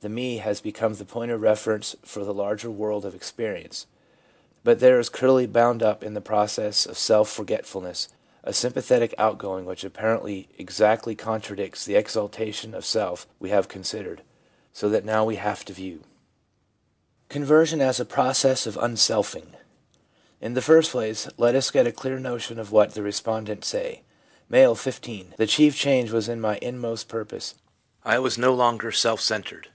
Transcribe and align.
The 0.00 0.10
'me' 0.10 0.36
has 0.36 0.60
become 0.60 0.94
the 0.94 1.04
point 1.04 1.32
of 1.32 1.40
reference 1.40 1.96
for 2.04 2.22
the 2.22 2.32
larger 2.32 2.70
world 2.70 3.04
of 3.04 3.12
experience. 3.12 3.86
But 4.62 4.78
there 4.78 5.00
is 5.00 5.08
clearly 5.08 5.48
bound 5.48 5.82
up 5.82 6.04
in 6.04 6.14
the 6.14 6.20
process 6.20 6.86
a 6.86 6.94
self 6.94 7.28
forgetfulness, 7.28 8.08
a 8.44 8.52
sympathetic 8.52 9.16
outgoing 9.18 9.64
which 9.64 9.82
apparently 9.82 10.48
exactly 10.58 11.16
contradicts 11.16 11.84
the 11.84 11.96
exaltation 11.96 12.72
of 12.72 12.84
self 12.86 13.26
we 13.40 13.50
have 13.50 13.66
considered. 13.66 14.22
So 14.72 14.88
that 14.90 15.04
now 15.04 15.24
we 15.24 15.36
have 15.36 15.64
to 15.64 15.72
view 15.72 16.04
THE 17.30 17.40
CHARACTER 17.40 17.42
OF 17.42 17.48
THE 17.72 17.76
NEW 17.76 17.80
LIFE 17.80 17.80
127 17.80 17.80
Conversion 17.80 17.80
as 17.80 17.98
a 17.98 18.04
Process 18.04 18.66
of 18.68 18.78
Unselfing. 18.78 19.56
In 20.40 20.54
the 20.54 20.62
first 20.62 20.92
place, 20.92 21.26
let 21.36 21.56
us 21.56 21.72
get 21.72 21.88
a 21.88 21.90
clear 21.90 22.20
notion 22.20 22.60
of 22.60 22.70
what 22.70 22.94
the 22.94 23.02
respondents 23.02 23.66
say. 23.66 24.02
M., 24.52 24.72
15.' 24.76 25.34
The 25.36 25.48
chief 25.48 25.74
change 25.74 26.12
was 26.12 26.28
in 26.28 26.40
my 26.40 26.58
inmost 26.62 27.08
purpose. 27.08 27.56
I 28.04 28.20
was 28.20 28.38
no 28.38 28.54
longer 28.54 28.92
self 28.92 29.20
centered. 29.20 29.70